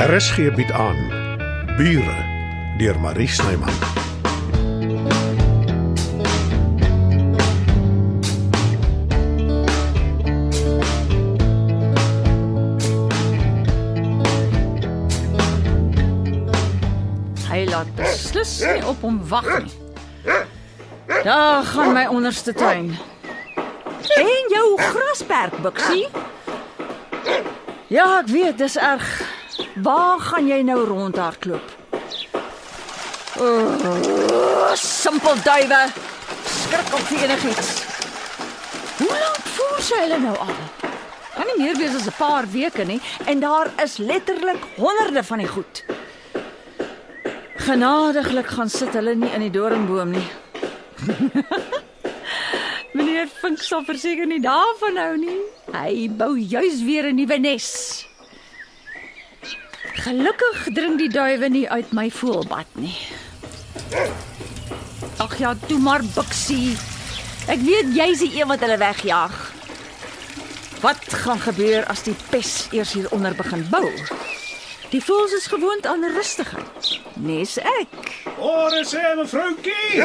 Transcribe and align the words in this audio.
RSG 0.00 0.54
bied 0.56 0.72
aan 0.72 0.96
Bure 1.76 2.24
deur 2.78 3.00
Marie 3.00 3.28
Snyman. 3.28 3.68
Hy 17.50 17.68
laat 17.68 17.90
beslis 17.98 18.54
nie 18.64 18.80
op 18.88 19.04
hom 19.04 19.18
wag 19.28 19.50
nie. 19.58 19.74
Daar 21.26 21.60
gaan 21.74 21.92
my 21.92 22.06
onderste 22.06 22.54
tuin. 22.56 22.96
En 24.16 24.48
jou 24.48 24.80
grasperk, 24.80 25.60
Bixie? 25.60 26.08
Ja, 27.92 28.08
ek 28.22 28.32
weet, 28.32 28.58
dis 28.58 28.78
erg. 28.80 29.39
Waar 29.82 30.20
gaan 30.20 30.46
jy 30.46 30.62
nou 30.62 30.84
rondhardloop? 30.84 31.76
Oh, 33.40 34.72
simpel 34.74 35.36
duiwe. 35.44 35.78
Skrik 36.44 36.94
op 36.94 37.04
vir 37.08 37.22
enigiets. 37.24 37.70
Hoe 38.98 39.14
lank 39.14 39.46
voel 39.54 39.78
sy 39.84 40.00
hulle 40.02 40.18
nou 40.20 40.34
al? 40.36 40.58
Kan 41.36 41.48
nie 41.48 41.56
meer 41.62 41.78
wees 41.78 41.94
as 41.96 42.08
'n 42.10 42.18
paar 42.18 42.50
weke 42.50 42.84
nie 42.84 43.00
en 43.24 43.40
daar 43.40 43.70
is 43.82 43.96
letterlik 43.96 44.60
honderde 44.76 45.24
van 45.24 45.38
die 45.38 45.48
goed. 45.48 45.84
Genadiglik 47.56 48.46
gaan 48.46 48.68
sit 48.68 48.92
hulle 48.92 49.14
nie 49.14 49.32
in 49.32 49.40
die 49.40 49.50
doringboom 49.50 50.10
nie. 50.10 50.28
Meneer 52.94 53.28
Vink 53.40 53.62
sal 53.62 53.84
verseker 53.84 54.26
nie 54.26 54.40
daarvan 54.40 54.96
hou 54.96 55.16
nie. 55.16 55.40
Hy 55.72 56.08
bou 56.10 56.36
juis 56.36 56.82
weer 56.84 57.08
'n 57.08 57.16
nuwe 57.16 57.38
nes. 57.38 58.09
Gelukkig 60.00 60.68
dring 60.72 60.96
die 60.98 61.10
duwe 61.12 61.48
nie 61.52 61.66
uit 61.68 61.92
my 61.92 62.08
voelbad 62.10 62.68
nie. 62.80 62.96
Ag 65.20 65.36
ja, 65.38 65.54
toe 65.66 65.78
maar 65.78 66.04
Bixie. 66.14 66.76
Ek 67.50 67.60
weet 67.64 67.92
jy's 67.96 68.22
die 68.24 68.32
een 68.40 68.48
wat 68.48 68.62
hulle 68.64 68.78
wegjaag. 68.80 69.36
Wat 70.80 71.04
gaan 71.24 71.40
gebeur 71.44 71.84
as 71.92 72.06
die 72.06 72.16
pes 72.30 72.70
eers 72.72 72.94
hieronder 72.96 73.36
begin 73.36 73.66
bou? 73.68 73.84
Die 74.90 75.02
voëls 75.04 75.36
is 75.36 75.50
gewoond 75.52 75.86
aan 75.86 76.06
rustigheid. 76.14 76.94
Nes 77.20 77.58
ek. 77.60 77.98
Ore 78.40 78.80
sê 78.88 79.02
mevroukie, 79.18 80.00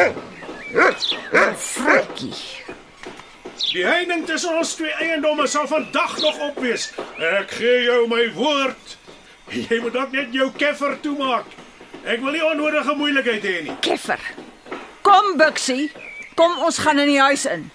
Frikkie. 1.55 2.35
die 3.71 3.85
heining 3.85 4.25
tussen 4.27 4.57
ons 4.59 4.75
twee 4.75 4.91
eiendomme 5.03 5.47
sal 5.47 5.67
vandag 5.67 6.17
nog 6.23 6.39
op 6.49 6.59
wees. 6.63 6.91
Ek 7.19 7.55
gee 7.57 7.81
jou 7.87 8.05
my 8.11 8.27
woord. 8.35 8.97
Jy 9.51 9.79
moet 9.81 9.95
ook 9.95 10.11
net 10.11 10.33
jou 10.33 10.49
keffer 10.57 10.97
toemaak. 11.01 11.45
Ek 12.05 12.21
wil 12.21 12.31
nie 12.35 12.43
onnodige 12.45 12.95
moeilikheid 12.97 13.43
hê 13.45 13.55
nie. 13.65 13.75
Keffer. 13.81 14.21
Kom 15.05 15.37
Bixie. 15.37 15.91
Kom 16.35 16.57
ons 16.65 16.77
gaan 16.83 16.99
in 16.99 17.07
die 17.13 17.21
huis 17.21 17.45
in. 17.45 17.69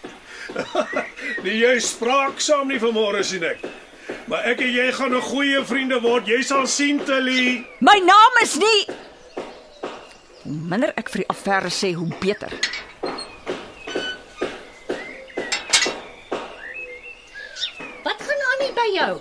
Nee, 1.41 1.55
jy 1.57 1.79
spraaksaam 1.81 2.69
nie 2.69 2.81
vanmôre 2.83 3.23
sien 3.25 3.45
ek. 3.47 3.63
Maar 4.29 4.49
ek 4.51 4.61
en 4.67 4.73
jy 4.75 4.87
gaan 4.93 5.15
'n 5.15 5.23
goeie 5.23 5.63
vriende 5.65 6.01
word. 6.03 6.27
Jy 6.29 6.43
sal 6.43 6.67
sien, 6.67 6.99
Tilly. 7.05 7.65
My 7.81 7.97
naam 8.05 8.35
is 8.43 8.57
nie 8.59 8.81
Hoe 10.43 10.57
minder 10.69 10.93
ek 10.97 11.09
vir 11.13 11.23
die 11.23 11.29
affære 11.31 11.71
sê, 11.71 11.93
hoe 11.95 12.09
beter. 12.21 12.51
Wat 18.05 18.21
gaan 18.27 18.41
aan 18.51 18.65
hier 18.65 18.75
by 18.75 18.89
jou? 18.95 19.13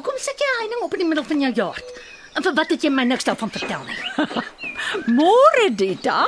Hoekom 0.00 0.16
sit 0.16 0.40
jy 0.40 0.46
heining 0.62 0.80
op 0.80 0.94
in 0.96 1.02
die 1.02 1.06
middel 1.10 1.24
van 1.28 1.42
jou 1.44 1.48
jaard? 1.52 1.88
En 2.32 2.44
vir 2.46 2.54
wat 2.56 2.70
het 2.72 2.84
jy 2.86 2.88
my 2.88 3.02
niks 3.04 3.26
daarvan 3.28 3.50
vertel 3.52 3.82
nie? 3.84 3.98
Môre 5.18 5.66
Dita, 5.76 6.22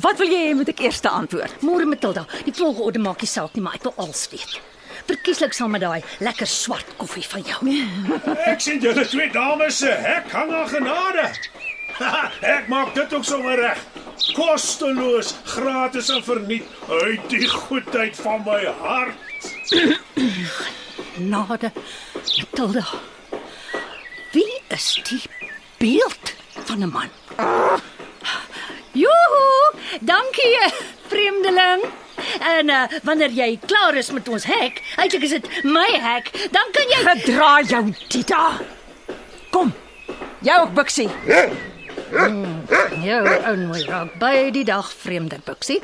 wat 0.00 0.16
wil 0.16 0.30
jy 0.32 0.38
hê 0.46 0.54
moet 0.56 0.70
ek 0.72 0.78
eers 0.86 1.02
antwoord? 1.04 1.58
Môre 1.60 1.84
Matilda, 1.84 2.22
die 2.46 2.54
volgorde 2.56 3.02
maak 3.04 3.20
nie 3.20 3.28
saak 3.28 3.52
nie, 3.52 3.60
maar 3.66 3.76
ek 3.76 3.84
wil 3.84 3.92
alles 4.00 4.22
weet. 4.32 4.54
Verkieslik 5.10 5.52
saam 5.52 5.76
met 5.76 5.84
daai 5.84 6.00
lekker 6.24 6.48
swart 6.48 6.94
koffie 6.96 7.26
van 7.28 7.44
jou. 7.44 7.74
Ek 8.54 8.64
sien 8.64 8.80
julle 8.80 9.04
twee 9.10 9.28
dames 9.34 9.82
se 9.82 9.92
hek 10.06 10.32
hang 10.32 10.54
aan 10.62 10.72
genade. 10.72 11.26
ek 12.54 12.72
maak 12.72 12.94
dit 12.96 13.12
ook 13.12 13.28
sommer 13.28 13.60
reg. 13.60 13.84
Kosteloos, 14.38 15.34
gratis 15.52 16.08
en 16.16 16.24
verniet 16.24 16.64
uit 16.88 17.28
die 17.28 17.44
goedheid 17.44 18.16
van 18.24 18.40
my 18.48 18.64
hart. 18.80 19.52
Nade. 21.28 21.76
Matilda. 22.40 22.88
Is 24.78 25.00
die 25.02 25.22
beeld 25.78 26.34
van 26.64 26.78
'n 26.78 26.88
man? 26.88 27.10
Joho, 28.92 29.74
dankie 30.00 30.58
vreemdeling. 31.06 31.82
En 32.40 32.68
uh, 32.68 32.82
wanneer 33.02 33.30
jy 33.30 33.58
klaar 33.66 33.94
is 33.94 34.10
met 34.10 34.28
ons 34.28 34.44
hek, 34.44 34.82
eintlik 34.96 35.22
is 35.22 35.30
dit 35.30 35.64
my 35.64 35.90
hek, 36.02 36.30
dan 36.54 36.70
kan 36.70 36.86
jy 36.94 37.00
Gedra 37.08 37.62
jou 37.62 37.94
Dita. 38.08 38.60
Kom. 39.50 39.74
Jou 40.38 40.60
ook 40.60 40.74
Bixie. 40.74 41.10
jou 43.02 43.24
ou 43.46 43.56
nooi 43.56 43.82
raak 43.84 44.14
by 44.18 44.50
die 44.50 44.64
dag 44.64 44.92
vreemde 44.92 45.40
buksie. 45.44 45.82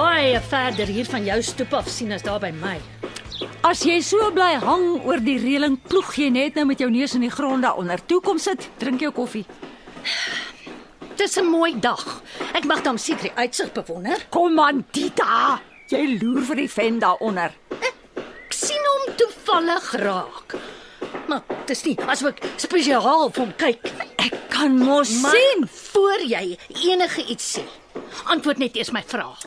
Baie 0.00 0.40
verder 0.40 0.88
hier 0.88 1.08
van 1.10 1.24
jou 1.26 1.38
stoep 1.44 1.74
af 1.76 1.88
sien 1.92 2.12
as 2.16 2.24
daar 2.24 2.40
by 2.40 2.50
my. 2.56 2.76
As 3.66 3.82
jy 3.84 3.98
so 4.04 4.30
bly 4.32 4.54
hang 4.62 5.02
oor 5.04 5.20
die 5.24 5.36
reëling, 5.40 5.76
ploeg 5.88 6.14
jy 6.22 6.30
net 6.32 6.56
nou 6.56 6.64
met 6.70 6.80
jou 6.80 6.88
neus 6.92 7.14
in 7.18 7.24
die 7.26 7.32
grond 7.32 7.64
daaronder. 7.66 8.00
Toe 8.08 8.20
kom 8.24 8.38
sit, 8.40 8.68
drink 8.80 9.02
jou 9.04 9.10
koffie. 9.16 9.44
Dis 11.20 11.36
'n 11.36 11.44
mooi 11.44 11.74
dag. 11.80 12.22
Ek 12.54 12.64
mag 12.64 12.82
dan 12.82 12.98
seker 12.98 13.28
die 13.28 13.36
uitsig 13.36 13.72
bewonder. 13.72 14.16
Kom 14.30 14.58
aan 14.58 14.84
Dita. 14.92 15.60
Jy 15.88 16.18
loer 16.22 16.42
vir 16.42 16.56
die 16.56 16.68
ven 16.70 16.98
daaronder. 16.98 17.52
Ek 17.70 18.52
sien 18.52 18.80
hom 18.90 19.14
toevallig 19.16 19.92
raak. 19.92 20.56
Maar 21.28 21.42
dis 21.66 21.84
nie 21.84 21.96
asof 22.06 22.28
ek 22.28 22.42
spesiaal 22.56 23.30
vir 23.30 23.44
hom 23.44 23.52
kyk. 23.56 23.92
Ek 24.16 24.34
kan 24.48 24.78
mos 24.78 25.20
Maar 25.22 25.30
sien. 25.30 25.68
voor 25.68 26.20
jy 26.26 26.56
enige 26.84 27.22
iets 27.28 27.58
sê, 27.58 27.62
antwoord 28.24 28.58
net 28.58 28.76
eers 28.76 28.90
my 28.92 29.02
vraag. 29.06 29.44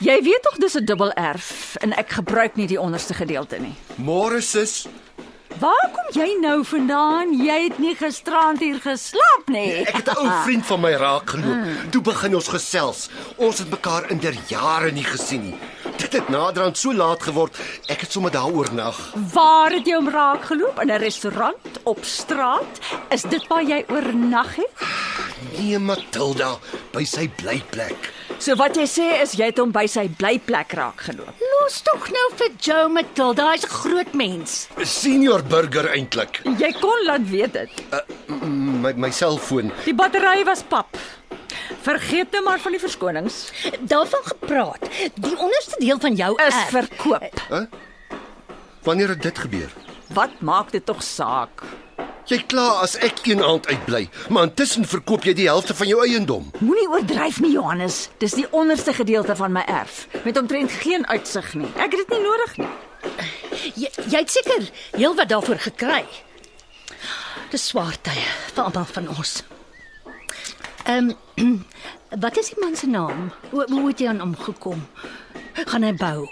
Jy 0.00 0.16
weet 0.24 0.42
tog 0.42 0.56
dis 0.56 0.74
'n 0.74 0.84
dubbel 0.84 1.12
erf 1.12 1.76
en 1.84 1.92
ek 1.92 2.10
gebruik 2.10 2.56
nie 2.56 2.66
die 2.66 2.80
onderste 2.80 3.14
gedeelte 3.14 3.58
nie. 3.58 3.74
Môre 4.00 4.40
sis. 4.40 4.86
Waar 5.58 5.90
kom 5.92 6.22
jy 6.22 6.38
nou 6.40 6.64
vandaan? 6.64 7.34
Jy 7.44 7.62
het 7.68 7.78
nie 7.78 7.94
gisterand 7.94 8.58
hier 8.58 8.80
geslaap 8.80 9.48
nie. 9.48 9.72
Ek 9.84 9.96
het 9.96 10.08
'n 10.08 10.16
ou 10.16 10.30
vriend 10.44 10.66
van 10.66 10.80
my 10.80 10.92
raak 10.92 11.30
geloop. 11.30 11.90
Toe 11.90 12.00
begin 12.02 12.34
ons 12.34 12.48
gesels. 12.48 13.10
Ons 13.36 13.58
het 13.58 13.70
mekaar 13.70 14.10
in 14.10 14.18
der 14.18 14.34
jare 14.48 14.90
nie 14.90 15.04
gesien 15.04 15.42
nie. 15.42 15.58
Dit 15.98 16.12
het 16.12 16.28
naderhand 16.28 16.78
so 16.78 16.92
laat 16.94 17.22
geword. 17.22 17.56
Ek 17.88 18.00
het 18.00 18.12
sommer 18.12 18.30
daaroor 18.30 18.72
nag. 18.72 18.96
Waar 19.32 19.70
het 19.70 19.86
jy 19.86 19.94
hom 19.94 20.08
raak 20.08 20.44
geloop? 20.44 20.80
In 20.80 20.90
'n 20.90 20.98
restaurant 20.98 21.80
op 21.84 21.98
straat? 22.04 22.80
Is 23.10 23.22
dit 23.22 23.46
waar 23.48 23.62
jy 23.62 23.84
oornag 23.88 24.56
het? 24.56 24.70
Nee, 25.58 25.78
Matilda, 25.78 26.56
by 26.92 27.04
sy 27.04 27.28
blyplek. 27.28 28.12
So 28.40 28.54
wat 28.56 28.76
jy 28.78 28.86
sê 28.88 29.06
is 29.20 29.34
jy 29.36 29.50
het 29.50 29.58
hom 29.60 29.72
by 29.74 29.82
sy 29.90 30.06
blyplek 30.16 30.72
raak 30.78 31.02
geloop. 31.10 31.42
Los 31.60 31.80
tog 31.84 32.06
nou 32.14 32.26
vir 32.40 32.54
Joe 32.64 32.86
Matilda, 32.88 33.50
hy's 33.52 33.64
'n 33.66 33.68
groot 33.82 34.14
mens. 34.14 34.68
Senior 34.82 35.42
burger 35.42 35.90
eintlik. 35.92 36.40
Jy 36.58 36.72
kon 36.80 37.04
laat 37.04 37.28
weet 37.28 37.52
dit. 37.52 37.70
My 38.80 38.92
my 38.96 39.10
selfoon. 39.10 39.70
Die 39.84 39.92
battery 39.94 40.44
was 40.44 40.62
pap. 40.62 40.96
Vergeet 41.82 42.32
nou 42.32 42.42
maar 42.44 42.58
van 42.60 42.72
die 42.72 42.80
verskonings. 42.80 43.52
Daarvan 43.80 44.20
gepraat. 44.24 44.88
Die 45.14 45.36
onderste 45.36 45.76
deel 45.78 45.98
van 46.00 46.14
jou 46.14 46.34
Is 46.46 46.54
erf. 46.54 46.70
verkoop. 46.70 47.68
Wanneer 48.82 49.08
het 49.08 49.22
dit 49.22 49.38
gebeur? 49.38 49.70
Wat 50.08 50.30
maak 50.40 50.70
dit 50.72 50.86
tog 50.86 51.02
saak? 51.02 51.62
Jy 52.30 52.44
kla 52.46 52.76
as 52.84 52.92
ek 53.02 53.24
een 53.26 53.40
aand 53.42 53.64
uitbly, 53.66 54.04
maar 54.30 54.44
intussen 54.46 54.84
verkoop 54.86 55.24
jy 55.26 55.32
die 55.34 55.48
helfte 55.48 55.74
van 55.74 55.88
jou 55.90 55.98
eiendom. 56.04 56.44
Moenie 56.62 56.86
oordryf 56.86 57.40
nie, 57.42 57.56
Johannes. 57.56 58.04
Dis 58.22 58.36
die 58.38 58.46
onderste 58.54 58.92
gedeelte 58.94 59.34
van 59.34 59.50
my 59.56 59.64
erf 59.66 60.04
met 60.22 60.38
omtrent 60.38 60.70
geen 60.84 61.02
uitsig 61.10 61.48
nie. 61.58 61.66
Ek 61.74 61.90
het 61.90 62.04
dit 62.04 62.12
nie 62.14 62.20
nodig 62.22 62.52
nie. 62.60 62.68
Jy, 63.82 63.90
jy 64.12 64.20
het 64.20 64.30
seker 64.30 64.68
heelwat 64.94 65.32
daarvoor 65.32 65.58
gekry. 65.64 66.04
Dis 67.50 67.66
swaar 67.72 67.98
tye 67.98 68.28
vir 68.52 68.62
almal 68.62 68.86
van 68.92 69.10
ons. 69.16 69.34
Ehm 70.86 71.10
wat 72.22 72.38
is 72.38 72.52
die 72.54 72.62
man 72.62 72.78
se 72.78 72.86
naam? 72.86 73.32
Hoe 73.50 73.66
hoe 73.74 73.88
het 73.88 74.06
jy 74.06 74.06
aan 74.14 74.22
hom 74.22 74.38
gekom? 74.38 74.86
Gaan 75.66 75.82
hy 75.82 75.96
bou? 75.98 76.30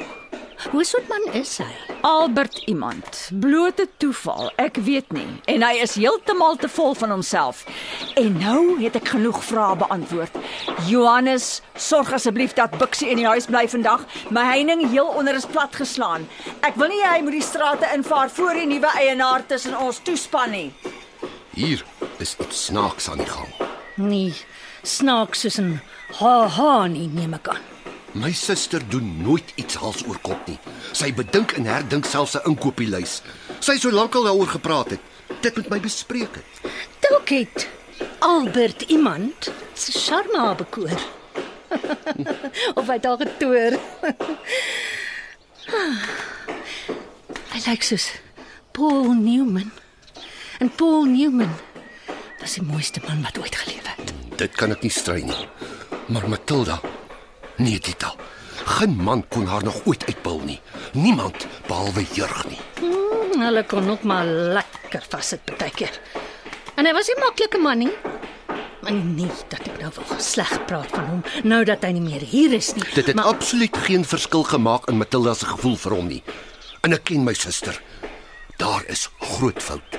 Hoe 0.59 0.85
soort 0.85 1.09
man 1.09 1.33
is 1.33 1.59
hy? 1.59 1.71
Albert 2.01 2.57
iemand. 2.67 3.31
Blote 3.41 3.89
toeval, 3.97 4.51
ek 4.59 4.81
weet 4.83 5.13
nie. 5.15 5.27
En 5.47 5.63
hy 5.63 5.79
is 5.85 5.95
heeltemal 5.95 6.57
te 6.59 6.67
vol 6.69 6.97
van 6.99 7.15
homself. 7.15 7.61
En 8.19 8.35
nou 8.41 8.63
het 8.83 8.99
ek 8.99 9.13
genoeg 9.15 9.39
vrae 9.47 9.77
beantwoord. 9.79 10.35
Johannes, 10.91 11.61
sorg 11.79 12.11
asseblief 12.19 12.57
dat 12.59 12.75
Bixie 12.81 13.13
in 13.13 13.23
die 13.23 13.29
huis 13.29 13.47
bly 13.47 13.69
vandag. 13.71 14.03
My 14.35 14.49
heining 14.51 14.83
heel 14.91 15.07
onder 15.07 15.39
is 15.39 15.47
plat 15.47 15.79
geslaan. 15.79 16.27
Ek 16.67 16.75
wil 16.75 16.91
nie 16.91 17.05
hy 17.07 17.23
moet 17.23 17.39
die 17.39 17.47
strate 17.47 17.95
invaar 17.95 18.27
voor 18.35 18.59
die 18.59 18.67
nuwe 18.67 18.91
eienaar 18.99 19.47
tussen 19.47 19.79
ons 19.79 20.03
toespan 20.03 20.51
nie. 20.51 20.69
Hier 21.55 21.87
is 22.19 22.35
iets 22.43 22.67
snaaks 22.67 23.07
aan 23.11 23.23
die 23.23 23.31
gang. 23.31 23.55
Nee, 23.95 24.35
snaaks 24.83 25.47
soos 25.47 25.59
'n 25.63 25.81
ha 26.19 26.49
ha 26.49 26.87
nie 26.87 27.07
neem 27.07 27.35
ek 27.35 27.49
aan. 27.55 27.78
My 28.13 28.33
suster 28.33 28.81
doen 28.89 29.23
nooit 29.23 29.53
iets 29.55 29.75
hals 29.75 30.05
oor 30.07 30.19
kop 30.23 30.47
nie. 30.49 30.59
Sy 30.93 31.13
bedink 31.13 31.53
en 31.59 31.67
herdink 31.69 32.05
selfs 32.09 32.37
'n 32.37 32.49
inkopieslys. 32.49 33.23
Sy 33.61 33.73
het 33.73 33.83
so 33.83 33.91
lank 33.91 34.15
al 34.15 34.23
daaroor 34.25 34.47
gepraat 34.47 34.91
het. 34.91 35.01
Dit 35.41 35.57
moet 35.57 35.69
my 35.69 35.81
bespreek 35.81 36.35
het. 36.35 36.73
Dalk 37.01 37.29
het 37.29 37.69
Albert 38.19 38.83
iemand 38.83 39.53
se 39.75 39.93
charme 39.93 40.55
bekoor. 40.55 40.99
of 42.79 42.87
hy 42.87 42.99
daar 42.99 43.17
getoer. 43.17 43.79
hy 47.53 47.61
lyk 47.67 47.83
soos 47.83 48.11
Paul 48.73 49.13
Newman. 49.13 49.73
En 50.59 50.71
Paul 50.75 51.05
Newman 51.05 51.55
was 52.41 52.55
die 52.55 52.63
mooiste 52.63 53.01
man 53.07 53.23
wat 53.23 53.39
ooit 53.39 53.57
geleef 53.57 53.87
het. 53.87 54.13
Dit 54.39 54.57
kan 54.57 54.71
ek 54.71 54.83
nie 54.87 54.91
strei 54.95 55.23
nie. 55.27 55.49
Maar 56.09 56.29
Matilda, 56.29 56.81
nee 57.59 57.79
Tita. 57.79 58.15
Geen 58.65 58.97
man 58.97 59.25
kon 59.29 59.47
haar 59.47 59.65
nog 59.65 59.81
ooit 59.85 60.05
uitpil 60.07 60.41
nie. 60.45 60.61
Niemand 60.93 61.47
behalwe 61.67 62.05
Jurg 62.13 62.45
nie. 62.49 62.59
Hmm, 62.81 63.41
hulle 63.43 63.65
kon 63.67 63.91
ook 63.91 64.03
maar 64.03 64.27
lekker 64.27 65.05
vassit 65.09 65.45
partykeer. 65.45 66.01
En 66.75 66.87
hy 66.87 66.93
was 66.93 67.09
'n 67.09 67.21
maklike 67.21 67.59
man 67.59 67.79
nie. 67.79 67.93
Maar 68.83 68.93
nie 68.93 69.31
dat 69.49 69.61
ek 69.67 69.81
nou 69.81 69.93
wil 69.95 70.21
sleg 70.21 70.65
praat 70.67 70.91
van 70.91 71.05
hom 71.05 71.23
nou 71.43 71.65
dat 71.65 71.83
hy 71.83 71.91
nie 71.91 72.01
meer 72.01 72.21
hier 72.21 72.53
is 72.53 72.75
nie. 72.75 72.85
Dit 72.95 73.07
het 73.07 73.15
maar 73.15 73.25
absoluut 73.25 73.77
geen 73.77 74.05
verskil 74.05 74.43
gemaak 74.43 74.89
in 74.89 74.97
Matilda 74.97 75.35
se 75.35 75.47
gevoel 75.47 75.77
vir 75.77 75.93
hom 75.93 76.07
nie. 76.07 76.23
En 76.81 76.93
ek 76.93 77.05
ken 77.05 77.25
my 77.25 77.35
suster. 77.35 77.83
Daar 78.57 78.85
is 78.87 79.09
groot 79.19 79.63
fout. 79.63 79.98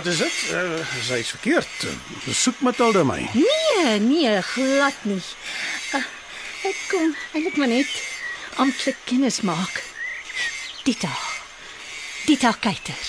Wat 0.00 0.12
is 0.12 0.18
dit? 0.18 0.36
Uh, 0.52 0.80
sy 1.04 1.18
is 1.20 1.28
verkeerd. 1.28 1.82
Uh, 1.84 2.32
soek 2.32 2.60
Matilda 2.64 3.02
my. 3.04 3.20
Nee, 3.36 3.98
nee, 4.00 4.32
glad 4.54 4.96
nie. 5.04 5.20
Uh, 5.92 6.00
ek 6.64 6.78
kom 6.88 7.12
eintlik 7.34 7.58
maar 7.60 7.68
net 7.68 7.90
amptelik 8.62 8.96
kennis 9.04 9.42
maak. 9.44 9.82
Dita. 10.86 11.12
Dita 12.24 12.54
Keiter. 12.64 13.04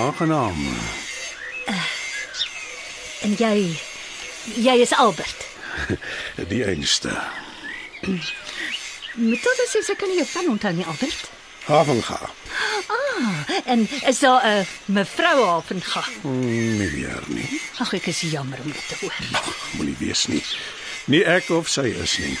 Aangenaam. 0.00 0.64
En 3.22 3.36
jy 3.36 3.54
jy 4.56 4.80
is 4.80 4.96
Albert. 4.96 5.44
Die 6.52 6.64
einste. 6.64 7.12
Matilda 9.20 9.68
sê 9.68 9.84
sy 9.84 10.00
kan 10.00 10.08
nie 10.08 10.22
jou 10.22 10.30
van 10.38 10.54
onthou 10.56 10.72
nie, 10.80 10.88
Albert. 10.88 11.28
Havenga. 11.68 12.32
En 13.64 13.88
is 14.06 14.18
daar 14.18 14.42
'n 14.46 14.66
mevrou 14.84 15.44
Havenga? 15.44 16.04
Hmm, 16.20 16.76
nie 16.78 16.90
weer 16.90 17.22
nie. 17.26 17.60
Ag, 17.78 17.92
ek 17.92 18.06
is 18.06 18.20
jammer 18.20 18.58
om 18.64 18.72
dit 18.72 18.88
te 18.88 18.96
hoor. 19.00 19.14
Moenie 19.76 19.96
wees 19.98 20.26
nie. 20.26 20.44
Nie 21.04 21.24
ek 21.24 21.50
of 21.50 21.68
sy 21.68 21.80
is 22.02 22.18
nie. 22.18 22.38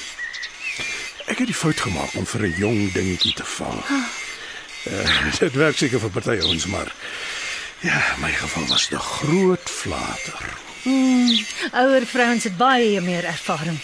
Ek 1.26 1.38
het 1.38 1.46
die 1.46 1.54
fout 1.54 1.80
gemaak 1.80 2.14
om 2.14 2.26
vir 2.26 2.42
'n 2.46 2.54
jong 2.58 2.92
dingetjie 2.92 3.34
te 3.34 3.44
val. 3.44 3.82
Uh, 4.90 5.38
dit 5.44 5.52
werk 5.52 5.76
seker 5.78 6.00
vir 6.00 6.10
party 6.10 6.38
ons, 6.46 6.66
maar 6.66 6.92
ja, 7.80 8.02
my 8.18 8.32
geval 8.32 8.66
was 8.66 8.90
'n 8.90 8.96
groot 8.96 9.70
flater. 9.70 10.44
Ouer 11.72 12.06
vrouens 12.06 12.44
het 12.44 12.56
baie 12.56 13.00
meer 13.00 13.24
ervaring. 13.24 13.78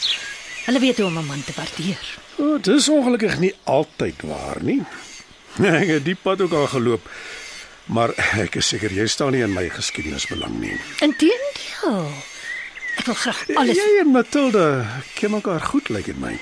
Hulle 0.65 0.81
weet 0.81 0.97
hoe 0.97 1.07
om 1.07 1.19
'n 1.19 1.27
man 1.27 1.45
te 1.45 1.53
waardeer. 1.55 2.19
O, 2.37 2.59
dit 2.61 2.77
is 2.77 2.89
ongelukkig 2.89 3.39
nie 3.39 3.55
altyd 3.65 4.23
waar 4.23 4.63
nie. 4.63 4.83
Ek 5.83 5.89
het 5.89 6.05
die 6.05 6.15
pad 6.17 6.41
ook 6.41 6.53
al 6.53 6.67
geloop. 6.67 7.09
Maar 7.89 8.13
ek 8.37 8.59
is 8.61 8.69
seker 8.69 8.93
jy 8.93 9.07
staan 9.09 9.33
nie 9.33 9.41
in 9.43 9.53
my 9.55 9.65
geskiedenis 9.73 10.27
belang 10.29 10.59
nie. 10.61 10.75
Inteendeel. 11.01 12.11
Ek 13.01 13.07
wil 13.09 13.15
graag 13.17 13.41
alles 13.57 13.77
Jy 13.81 14.01
en 14.03 14.11
Matilda 14.13 14.65
ken 15.17 15.31
mekaar 15.33 15.61
goed, 15.71 15.89
lyk 15.89 16.05
dit 16.11 16.19
my. 16.21 16.35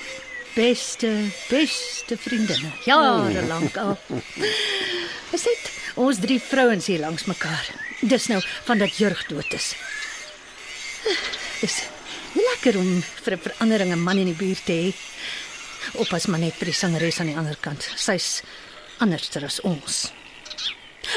beste 0.57 1.07
beste 1.49 2.17
vriendinne. 2.17 2.71
Jare 2.83 3.43
lank 3.47 3.77
al. 3.77 3.95
Is 5.37 5.43
dit 5.45 5.69
ons 5.95 6.17
drie 6.19 6.39
vrouens 6.41 6.85
hier 6.89 6.99
langs 6.99 7.25
mekaar. 7.29 7.69
Dis 8.01 8.27
nou 8.27 8.41
van 8.65 8.77
dat 8.81 8.97
Jurg 8.97 9.21
dood 9.29 9.53
is. 9.53 9.75
Dis 11.61 11.77
lekker 12.35 12.77
om 12.81 12.89
vir 13.23 13.33
'n 13.37 13.39
verandering 13.45 13.91
'n 13.93 14.03
man 14.03 14.17
in 14.17 14.25
die 14.33 14.39
buurt 14.43 14.65
te 14.65 14.73
hê. 14.73 14.93
Oppas 15.93 16.25
maar 16.27 16.39
net 16.39 16.53
vir 16.59 16.65
die 16.65 16.73
sangeres 16.75 17.19
aan 17.19 17.31
die 17.31 17.37
ander 17.37 17.57
kant. 17.61 17.87
Sy's 17.95 18.41
anderster 18.97 19.43
as 19.45 19.61
ons. 19.61 20.07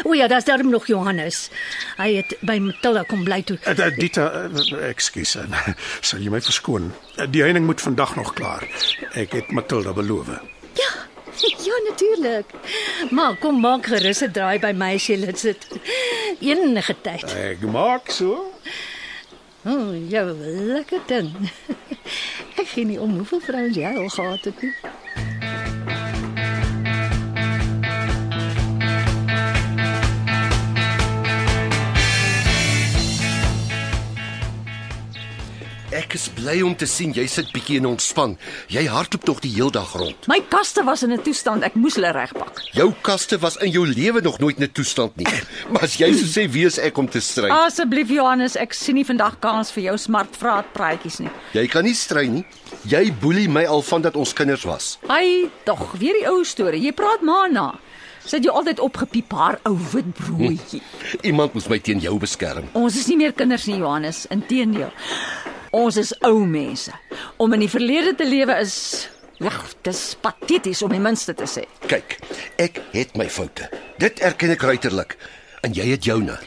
O 0.05 0.13
ja, 0.15 0.29
daar's 0.29 0.45
daarom 0.45 0.71
nog 0.71 0.87
Johannes. 0.87 1.51
Hy 1.97 2.15
het 2.15 2.37
by 2.47 2.59
Matilda 2.63 3.03
kom 3.03 3.25
bly 3.25 3.43
toe. 3.43 3.59
Uh, 3.67 3.79
uh, 3.79 3.97
Dita, 3.97 4.27
uh, 4.47 4.89
ekskuus. 4.89 5.35
Uh, 5.37 5.69
sal 6.07 6.23
jy 6.23 6.31
my 6.33 6.41
verskoon? 6.41 6.93
Die 7.35 7.43
heining 7.43 7.67
moet 7.67 7.83
vandag 7.83 8.15
nog 8.17 8.33
klaar. 8.39 8.67
Ek 9.19 9.35
het 9.37 9.51
Matilda 9.51 9.93
beloof. 9.97 10.31
Ja, 10.79 10.93
ja 11.67 11.81
natuurlik. 11.89 12.55
Maar 13.11 13.37
kom 13.43 13.61
maak 13.61 13.91
gerus 13.91 14.23
'n 14.23 14.33
draai 14.33 14.59
by 14.63 14.73
my 14.73 14.95
as 14.95 15.07
jy 15.07 15.19
lid 15.25 15.39
sit. 15.39 15.67
Enige 16.41 16.97
tyd. 17.03 17.27
Ek 17.35 17.67
maak 17.67 18.11
so. 18.11 18.53
O, 19.65 19.73
oh, 19.73 20.09
jou 20.09 20.25
lekker 20.73 21.03
ding. 21.07 21.35
Ek 22.61 22.69
gee 22.73 22.85
nie 22.85 23.01
om 23.01 23.19
hoeveel 23.19 23.43
vrouens 23.45 23.77
jy 23.77 23.91
al 23.93 24.09
gehad 24.09 24.45
het 24.49 24.63
nie. 24.63 24.73
Ek 36.01 36.15
is 36.17 36.29
bly 36.33 36.61
om 36.65 36.73
te 36.79 36.87
sien 36.89 37.11
jy 37.13 37.27
sit 37.29 37.51
bietjie 37.53 37.77
en 37.81 37.91
ontspan. 37.91 38.37
Jy 38.73 38.87
hardloop 38.89 39.25
tog 39.29 39.41
die 39.45 39.51
heel 39.53 39.73
dag 39.75 39.91
rond. 39.99 40.29
My 40.33 40.39
kaste 40.53 40.85
was 40.87 41.03
in 41.05 41.13
'n 41.13 41.21
toestand 41.23 41.65
ek 41.67 41.75
moes 41.75 41.97
hulle 41.99 42.13
regpak. 42.17 42.61
Jou 42.73 42.95
kaste 43.03 43.39
was 43.39 43.57
in 43.57 43.71
jou 43.71 43.85
lewe 43.87 44.21
nog 44.23 44.39
nooit 44.39 44.57
in 44.57 44.65
'n 44.65 44.73
toestand 44.73 45.17
nie. 45.17 45.27
Maar 45.71 45.83
as 45.83 45.99
jy 45.99 46.13
so 46.17 46.25
sê, 46.25 46.49
wie 46.49 46.65
is 46.67 46.79
ek 46.79 46.97
om 46.99 47.09
te 47.09 47.21
stry? 47.21 47.51
Asseblief 47.51 48.09
Johannes, 48.09 48.57
ek 48.57 48.73
sien 48.73 48.95
nie 48.95 49.05
vandag 49.05 49.39
kans 49.41 49.71
vir 49.73 49.83
jou 49.85 49.97
smartvraat 49.99 50.73
praatjies 50.73 51.19
nie. 51.21 51.31
Jy 51.53 51.67
kan 51.67 51.85
nie 51.85 51.95
stry 51.95 52.27
nie. 52.29 52.45
Jy 52.89 53.13
boelie 53.21 53.49
my 53.49 53.67
al 53.67 53.83
van 53.83 54.03
dat 54.03 54.17
ons 54.17 54.33
kinders 54.33 54.65
was. 54.65 54.99
Ai, 55.09 55.51
tog, 55.65 55.93
weer 55.99 56.15
die 56.15 56.27
ou 56.29 56.45
storie. 56.45 56.81
Jy 56.81 56.93
praat 56.93 57.21
maar 57.23 57.53
na. 57.53 57.75
Sit 58.25 58.45
jy 58.45 58.51
altyd 58.53 58.81
opgepiep 58.81 59.33
haar 59.33 59.59
ou 59.65 59.79
wit 59.93 60.11
broodjie. 60.15 60.83
Iemand 61.25 61.55
moes 61.57 61.69
my 61.69 61.79
teen 61.79 61.99
jou 61.99 62.19
beskerm. 62.21 62.69
Ons 62.77 62.99
is 63.01 63.07
nie 63.09 63.17
meer 63.17 63.33
kinders 63.33 63.65
nie, 63.67 63.79
Johannes. 63.81 64.27
Inteendeel. 64.31 64.93
Ons 65.71 65.97
is 65.97 66.13
ou 66.27 66.45
mense. 66.47 66.93
Om 67.37 67.53
in 67.53 67.61
die 67.61 67.71
verlede 67.71 68.15
te 68.15 68.27
lewe 68.27 68.57
is 68.59 69.09
ja, 69.39 69.53
dis 69.87 70.17
pateties 70.21 70.83
om 70.83 70.91
die 70.91 71.01
minste 71.01 71.35
te 71.35 71.47
sê. 71.49 71.65
Kyk, 71.87 72.19
ek 72.59 72.81
het 72.93 73.17
my 73.17 73.29
foute. 73.31 73.71
Dit 73.99 74.21
erken 74.21 74.51
ek 74.51 74.63
ruiterlik. 74.63 75.17
En 75.63 75.73
jy 75.77 75.91
het 75.93 76.05
joune. 76.05 76.39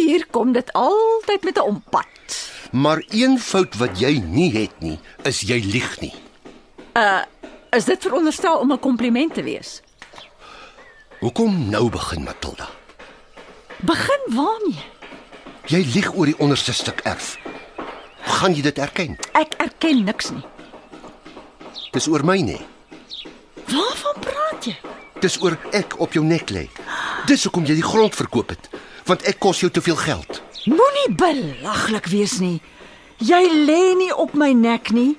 Hier 0.00 0.26
kom 0.32 0.52
dit 0.52 0.72
altyd 0.72 1.44
met 1.44 1.56
'n 1.58 1.60
ompad. 1.60 2.06
Maar 2.72 3.02
een 3.10 3.38
fout 3.38 3.76
wat 3.76 3.98
jy 4.00 4.18
nie 4.18 4.52
het 4.52 4.80
nie, 4.80 4.98
is 5.22 5.40
jy 5.40 5.60
lieg 5.60 6.00
nie. 6.00 6.14
Is 7.70 7.84
dit 7.84 8.02
veronderstel 8.02 8.58
om 8.58 8.72
'n 8.72 8.78
kompliment 8.78 9.34
te 9.34 9.42
wees? 9.42 9.82
Hoekom 11.20 11.68
nou 11.68 11.90
begin 11.90 12.22
Matilda? 12.22 12.68
Begin 13.76 14.20
waarmee? 14.34 14.84
Jy 15.66 15.90
lieg 15.94 16.14
oor 16.14 16.26
die 16.26 16.38
onderste 16.38 16.72
stuk 16.72 17.00
erf. 17.00 17.38
Gaan 18.40 18.54
jy 18.56 18.62
dit 18.64 18.78
erken? 18.80 19.18
Ek 19.36 19.52
erken 19.60 19.98
niks 20.06 20.30
nie. 20.32 20.44
Dis 21.92 22.06
oor 22.08 22.22
my 22.24 22.38
nê. 22.40 22.56
Waarvan 23.68 24.16
praat 24.24 24.68
jy? 24.70 24.72
Dis 25.20 25.36
oor 25.44 25.58
ek 25.76 25.98
op 26.00 26.16
jou 26.16 26.22
nek 26.24 26.48
lê. 26.56 26.62
Dis 27.28 27.44
hoekom 27.44 27.66
jy 27.68 27.76
die 27.76 27.84
grond 27.84 28.16
verkoop 28.16 28.54
het, 28.54 28.70
want 29.04 29.26
ek 29.28 29.42
kos 29.44 29.60
jou 29.60 29.68
te 29.68 29.84
veel 29.84 29.98
geld. 30.00 30.40
Moenie 30.72 31.10
belaglik 31.20 32.08
wees 32.08 32.38
nie. 32.40 32.62
Jy 33.20 33.42
lê 33.68 33.82
nie 34.00 34.10
op 34.16 34.32
my 34.32 34.54
nek 34.56 34.88
nie. 34.96 35.18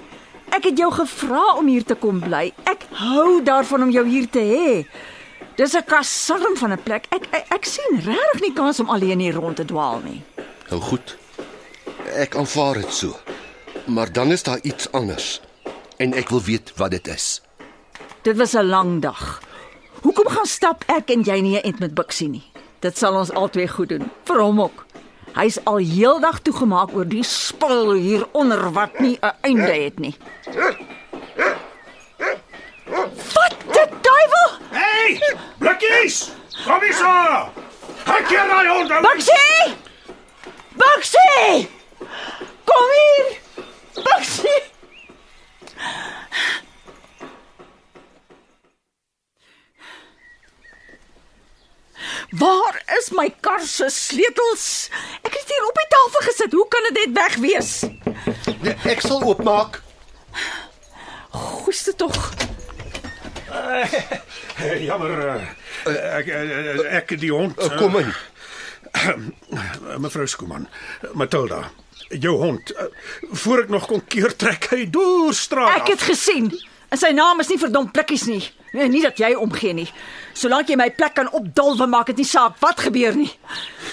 Ek 0.50 0.66
het 0.72 0.82
jou 0.82 0.90
gevra 0.90 1.46
om 1.62 1.70
hier 1.70 1.86
te 1.86 1.94
kom 1.94 2.26
bly. 2.26 2.48
Ek 2.66 2.90
hou 3.04 3.44
daarvan 3.46 3.86
om 3.86 3.94
jou 3.94 4.08
hier 4.10 4.26
te 4.34 4.42
hê. 4.42 4.76
Dis 5.62 5.78
'n 5.78 5.86
kasarm 5.86 6.58
van 6.58 6.74
'n 6.74 6.82
plek. 6.82 7.06
Ek 7.14 7.30
ek, 7.32 7.46
ek 7.54 7.66
sien 7.66 8.02
regtig 8.02 8.42
nie 8.42 8.54
kans 8.54 8.80
om 8.80 8.90
alleen 8.90 9.20
hier 9.20 9.38
rond 9.38 9.56
te 9.56 9.66
dwaal 9.66 10.02
nie. 10.02 10.24
Nou 10.72 10.82
goed. 10.82 11.21
Ek 12.12 12.36
aanvaar 12.36 12.74
dit 12.82 12.94
so. 12.94 13.16
Maar 13.86 14.12
dan 14.12 14.32
is 14.32 14.44
daar 14.44 14.60
iets 14.62 14.92
anders. 14.92 15.42
En 15.98 16.14
ek 16.14 16.30
wil 16.30 16.42
weet 16.42 16.74
wat 16.76 16.92
dit 16.92 17.08
is. 17.08 17.42
Dit 18.22 18.38
was 18.38 18.54
'n 18.54 18.66
lang 18.68 19.02
dag. 19.02 19.42
Hoekom 20.02 20.28
gaan 20.28 20.46
stap 20.46 20.84
ek 20.88 21.10
en 21.10 21.22
jy 21.24 21.40
nie 21.40 21.62
eendag 21.62 21.80
met 21.80 21.94
Bixie 21.94 22.30
nie? 22.30 22.52
Dit 22.80 22.98
sal 22.98 23.14
ons 23.16 23.32
albei 23.32 23.68
goed 23.68 23.90
doen. 23.90 24.12
Vir 24.24 24.40
hom 24.42 24.62
ook. 24.62 24.86
Hy's 25.34 25.58
al 25.64 25.78
heeldag 25.78 26.40
toegemaak 26.42 26.94
oor 26.94 27.08
die 27.08 27.24
spul 27.24 27.94
hieronder 27.94 28.72
wat 28.72 29.00
nie 29.00 29.18
'n 29.22 29.32
einde 29.42 29.74
het 29.84 30.00
nie. 30.00 30.16
Wat 33.34 33.56
die 33.72 33.88
duiwel? 34.02 34.50
Hey! 34.72 35.22
Blikkies! 35.58 36.32
Kom 36.66 36.82
hier 36.82 36.94
so! 36.94 37.06
Hak 38.06 38.28
hier 38.28 38.48
daai 38.48 38.68
hond. 38.68 38.92
ou. 38.92 39.02
Bixie! 39.02 39.76
Bixie! 40.76 41.81
Kom 42.72 42.90
hier! 42.98 43.28
Bixie! 44.06 44.60
Waar 52.32 52.82
is 52.98 53.10
my 53.12 53.30
kar 53.40 53.62
se 53.68 53.90
sleutels? 53.90 54.90
Ek 55.22 55.34
het 55.36 55.50
hier 55.52 55.66
op 55.68 55.76
die 55.82 55.88
tafel 55.92 56.24
gesit. 56.28 56.54
Hoe 56.56 56.68
kan 56.72 56.88
dit 56.88 56.98
net 57.06 57.16
weg 57.18 57.36
wees? 57.44 57.72
Nee, 58.64 58.76
ek 58.94 59.04
sal 59.04 59.22
oopmaak. 59.28 59.82
Goeie 61.32 61.96
tog. 62.00 62.18
Hey, 63.52 64.84
jammer. 64.90 65.14
eh, 65.28 65.50
Ek 66.22 66.28
ek- 66.32 66.86
ek 67.02 67.14
die 67.20 67.32
hond. 67.34 67.60
Uh, 67.60 67.76
kom 67.78 67.98
in. 68.00 68.14
eh, 68.96 69.98
Mevrou 70.04 70.28
Skuman. 70.28 70.68
Matilda. 71.14 71.66
Jou 72.20 72.36
hond. 72.38 72.72
eh, 72.72 72.86
Voor 73.32 73.60
ek 73.62 73.70
nog 73.70 73.88
kon 73.88 74.02
keer 74.08 74.36
trek 74.36 74.68
hy 74.70 74.86
deur 74.90 75.34
straat. 75.34 75.82
Ek 75.82 75.88
het 75.88 76.02
gesien. 76.02 76.52
En 76.90 76.98
sy 76.98 77.12
naam 77.16 77.40
is 77.40 77.48
nie 77.48 77.58
verdomp 77.58 77.94
plikkies 77.94 78.26
nie. 78.28 78.44
Nee, 78.74 78.88
nie 78.90 79.02
dat 79.02 79.18
jy 79.18 79.34
omgee 79.36 79.74
nie. 79.74 79.88
Solank 80.34 80.68
jy 80.68 80.76
my 80.76 80.90
plek 80.92 81.14
kan 81.14 81.30
opdolwe 81.32 81.88
maak 81.88 82.06
dit 82.08 82.18
nie 82.18 82.26
saak 82.26 82.58
wat 82.60 82.80
gebeur 82.80 83.16
nie. 83.16 83.32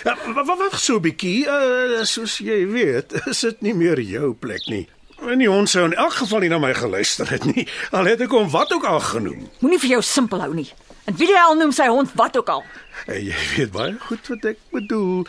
Ja, 0.04 0.16
wa- 0.34 0.44
Wag 0.56 0.78
so 0.80 0.96
'n 0.96 1.02
bietjie. 1.02 1.46
Uh, 1.46 2.04
soos 2.04 2.38
jy 2.38 2.66
weet, 2.66 3.12
is 3.30 3.40
dit 3.40 3.60
nie 3.62 3.74
meer 3.74 4.00
jou 4.00 4.34
plek 4.34 4.66
nie. 4.66 4.88
En 5.22 5.38
die 5.38 5.48
hond 5.48 5.68
sou 5.68 5.84
in 5.84 5.94
elk 5.94 6.12
geval 6.12 6.38
nie 6.40 6.48
na 6.48 6.58
my 6.58 6.74
geluister 6.74 7.28
het 7.30 7.44
nie. 7.44 7.66
Al 7.90 8.04
het 8.06 8.20
ek 8.20 8.30
hom 8.30 8.48
wat 8.50 8.72
ook 8.72 8.84
al 8.84 9.00
genoem. 9.00 9.48
Moenie 9.60 9.78
vir 9.78 9.88
jou 9.90 10.02
simpel 10.02 10.40
hou 10.40 10.54
nie. 10.54 10.70
En 11.06 11.14
wie 11.16 11.26
jy 11.28 11.38
al 11.38 11.54
noem 11.56 11.72
sy 11.72 11.86
hond 11.88 12.10
wat 12.14 12.36
ook 12.36 12.48
al. 12.48 12.64
En 13.06 13.24
jy 13.24 13.34
weet 13.56 13.72
baie 13.72 13.96
goed 13.98 14.26
wat 14.28 14.44
ek 14.44 14.58
bedoel. 14.70 15.26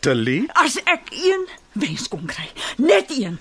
Tilly, 0.00 0.48
As 0.54 0.76
ek 0.84 1.10
een 1.14 1.46
wens 1.72 2.08
kon 2.08 2.26
kry, 2.26 2.48
net 2.76 3.10
een, 3.10 3.38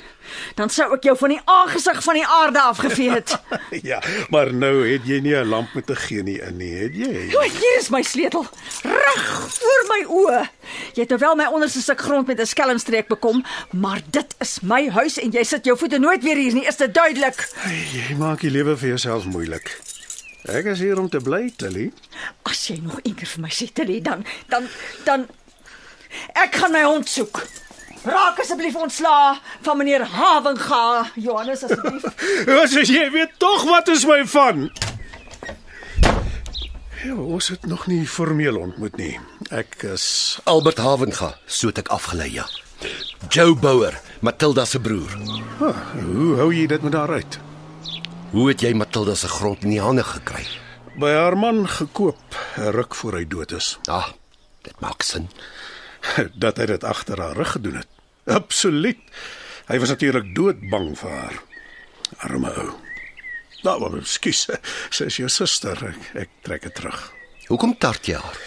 dan 0.56 0.70
sou 0.70 0.88
ek 0.96 1.04
jou 1.04 1.16
van 1.20 1.34
die 1.34 1.40
aangesig 1.46 2.00
van 2.04 2.20
die 2.20 2.26
aarde 2.26 2.62
afgevee 2.62 3.12
het. 3.12 3.36
ja, 3.92 4.00
maar 4.30 4.54
nou 4.54 4.88
het 4.88 5.08
jy 5.08 5.20
nie 5.20 5.36
'n 5.36 5.50
lamp 5.50 5.74
met 5.74 5.90
'n 5.90 5.96
genie 5.96 6.40
in 6.42 6.58
nie, 6.58 6.74
het 6.74 6.96
jy? 6.96 7.36
O, 7.36 7.42
hier 7.42 7.78
is 7.80 7.90
my 7.90 8.02
sleutel, 8.02 8.48
reg 8.84 9.28
voor 9.58 9.82
my 9.90 10.02
oë. 10.08 10.42
Jy 10.94 11.02
het 11.02 11.10
nou 11.10 11.20
wel 11.20 11.36
my 11.36 11.46
onderste 11.52 11.82
stuk 11.82 12.02
grond 12.02 12.28
met 12.28 12.40
'n 12.40 12.46
skelmstreek 12.46 13.08
bekom, 13.08 13.44
maar 13.72 14.02
dit 14.10 14.36
is 14.40 14.60
my 14.62 14.90
huis 14.90 15.20
en 15.20 15.32
jy 15.32 15.44
sit 15.44 15.66
jou 15.66 15.78
voete 15.78 16.00
nooit 16.00 16.24
weer 16.24 16.36
hier 16.36 16.54
nie, 16.54 16.66
is 16.66 16.78
dit 16.78 16.94
duidelik? 16.94 17.50
Jy 17.94 18.16
maak 18.18 18.40
die 18.40 18.52
lewe 18.52 18.78
vir 18.78 18.88
jouself 18.88 19.26
moeilik. 19.26 19.80
Ek 20.50 20.66
is 20.66 20.80
hier 20.80 20.98
om 21.00 21.10
te 21.10 21.20
bly, 21.22 21.52
Tilly. 21.56 21.92
As 22.50 22.68
jy 22.68 22.80
nog 22.82 23.00
een 23.04 23.14
keer 23.16 23.28
vir 23.28 23.42
my 23.44 23.50
sê 23.54 23.68
Tilly, 23.74 24.00
dan 24.02 24.26
dan 24.50 24.66
dan 25.06 25.28
ek 26.34 26.56
gaan 26.56 26.74
my 26.74 26.82
hond 26.84 27.10
soek. 27.10 27.44
Raak 28.04 28.40
asseblief 28.42 28.76
ontslaa 28.76 29.36
van 29.62 29.78
meneer 29.78 30.02
Havenga, 30.10 31.06
Johannes 31.16 31.64
asseblief. 31.64 32.04
As 32.62 32.74
jy 32.74 33.10
weet 33.14 33.36
tog 33.38 33.64
wat 33.70 33.88
is 33.94 34.06
my 34.10 34.24
van. 34.26 34.70
Ja, 37.02 37.14
ons 37.18 37.48
het 37.54 37.66
nog 37.66 37.88
nie 37.90 38.02
formeel 38.10 38.58
ontmoet 38.62 38.98
nie. 38.98 39.14
Ek 39.54 39.78
is 39.90 40.40
Albert 40.50 40.82
Havenga, 40.82 41.32
so 41.46 41.70
het 41.72 41.82
ek 41.82 41.90
afgelei 41.94 42.30
ja. 42.34 42.48
Joe 43.30 43.54
Bouwer, 43.58 44.00
Matilda 44.26 44.66
se 44.66 44.80
broer. 44.82 45.14
ah, 45.62 45.78
Hoe 46.02 46.36
hou 46.42 46.50
jy 46.54 46.66
dit 46.70 46.82
met 46.86 46.98
haar 46.98 47.14
uit? 47.22 47.38
Hoe 48.32 48.48
het 48.50 48.62
jy 48.66 48.74
Matilda 48.78 49.14
se 49.18 49.30
grond 49.30 49.62
in 49.66 49.76
die 49.76 49.82
hande 49.82 50.06
gekry? 50.08 50.46
By 50.98 51.14
haar 51.16 51.38
man 51.38 51.64
gekoop, 51.70 52.38
ruk 52.74 52.96
voor 52.98 53.20
hy 53.20 53.26
dood 53.30 53.54
is. 53.58 53.76
Ah, 53.90 54.10
dit 54.66 54.74
maak 54.82 55.06
sin. 55.06 55.30
Dat 56.44 56.58
hy 56.58 56.66
dit 56.66 56.84
agter 56.84 57.22
haar 57.22 57.36
rug 57.38 57.52
gedoen 57.58 57.82
het. 57.82 57.88
Absoluut. 58.26 59.02
Hy 59.68 59.80
was 59.80 59.90
natuurlik 59.94 60.36
doodbang 60.36 60.94
vir 61.00 61.12
haar. 61.12 61.42
Arme 62.28 62.54
ou. 62.64 62.72
Nou, 63.62 63.76
maar 63.80 64.02
skus, 64.10 64.48
sy 64.96 65.10
is 65.12 65.20
jou 65.22 65.30
suster. 65.30 65.78
Ek, 65.92 66.10
ek 66.26 66.34
trek 66.46 66.66
dit 66.68 66.76
terug. 66.76 67.12
Hoekom 67.52 67.78
tart 67.78 68.08
jy 68.10 68.18
haar? 68.18 68.42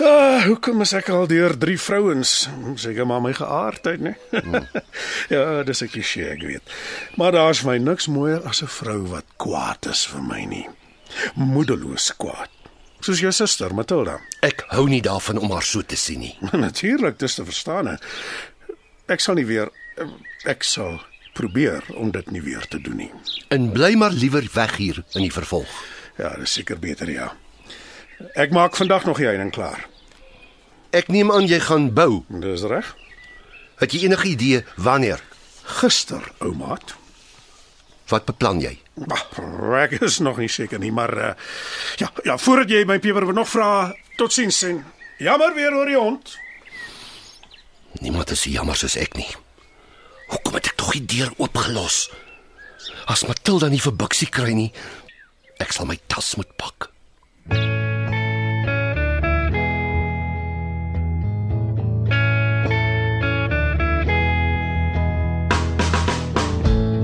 Ah, 0.00 0.46
hoekom 0.46 0.80
is 0.80 0.94
ek 0.96 1.10
al 1.12 1.26
deur 1.28 1.52
drie 1.60 1.76
vrouens? 1.76 2.46
Seker 2.80 3.04
maar 3.08 3.20
my 3.20 3.34
geaardheid, 3.36 4.00
né? 4.00 4.14
ja, 5.34 5.60
dis 5.66 5.82
'n 5.84 5.90
kliseë, 5.92 6.30
ek 6.38 6.46
weet. 6.46 6.72
Maar 7.20 7.36
daar's 7.36 7.60
my 7.68 7.76
niks 7.76 8.08
mooier 8.08 8.40
as 8.48 8.62
'n 8.62 8.72
vrou 8.80 9.00
wat 9.12 9.28
kwaad 9.36 9.90
is 9.92 10.06
vir 10.08 10.22
my 10.24 10.44
nie. 10.44 10.68
Moedeloos 11.34 12.16
kwaad. 12.16 12.48
Soos 13.00 13.20
jou 13.22 13.32
suster 13.32 13.72
Matilda. 13.74 14.18
Ek 14.44 14.66
hou 14.74 14.84
nie 14.88 15.00
daarvan 15.04 15.38
om 15.40 15.52
haar 15.54 15.64
so 15.64 15.80
te 15.82 15.96
sien 15.96 16.20
nie. 16.20 16.34
Natuurlik, 16.66 17.18
dis 17.18 17.38
te 17.38 17.44
verstaan. 17.48 17.94
Ek 19.10 19.24
sal 19.24 19.40
nie 19.40 19.46
weer 19.48 19.70
ek 20.48 20.64
sal 20.64 21.00
probeer 21.36 21.84
om 21.96 22.10
dit 22.12 22.30
nie 22.34 22.42
weer 22.44 22.64
te 22.68 22.80
doen 22.80 22.96
nie. 23.04 23.10
En 23.54 23.70
bly 23.72 23.94
maar 23.96 24.12
liewer 24.12 24.46
weg 24.54 24.76
hier 24.76 25.02
in 25.14 25.24
die 25.24 25.32
vervolg. 25.32 25.70
Ja, 26.20 26.34
dis 26.40 26.58
seker 26.58 26.80
beter 26.80 27.10
ja. 27.10 27.30
Ek 28.36 28.52
maak 28.52 28.76
vandag 28.76 29.06
nog 29.08 29.20
die 29.20 29.28
heining 29.30 29.52
klaar. 29.54 29.86
Ek 30.92 31.08
neem 31.08 31.30
aan 31.32 31.48
jy 31.48 31.60
gaan 31.64 31.92
bou. 31.94 32.24
Dis 32.42 32.66
reg. 32.68 32.92
Het 33.80 33.94
jy 33.94 34.04
enige 34.08 34.28
idee 34.28 34.64
wanneer? 34.76 35.22
Gister, 35.80 36.24
oumaat. 36.44 36.96
Wat 38.10 38.26
beplan 38.26 38.60
jy? 38.62 38.72
Ag, 39.06 39.26
Ek 39.80 39.94
is 40.02 40.18
nog 40.20 40.40
nie 40.42 40.48
seker 40.50 40.80
nie, 40.82 40.90
maar 40.92 41.12
uh, 41.16 41.32
ja, 42.02 42.10
ja, 42.26 42.36
voordat 42.38 42.72
jy 42.74 42.84
my 42.88 42.98
Pieter 43.02 43.26
nog 43.34 43.48
vra, 43.48 43.92
totsiens 44.18 44.58
en 44.66 44.82
jammer 45.22 45.54
weer 45.56 45.74
oor 45.76 45.86
die 45.88 45.98
hond. 45.98 46.34
Niemand 48.02 48.30
is 48.34 48.42
so 48.44 48.50
jammer 48.50 48.76
soos 48.78 48.96
ek 49.00 49.14
nie. 49.18 49.28
Hoekom 50.30 50.58
het 50.58 50.70
ek 50.72 50.76
tog 50.78 50.92
die 50.94 51.04
deur 51.16 51.32
oopgelos? 51.38 52.04
As 53.10 53.24
Matilda 53.26 53.70
nie 53.70 53.80
vir 53.82 53.94
Bixie 53.98 54.28
kry 54.30 54.54
nie, 54.54 54.70
ek 55.62 55.74
sal 55.74 55.88
my 55.90 55.98
tas 56.10 56.34
moet 56.38 56.50
pak. 56.60 56.90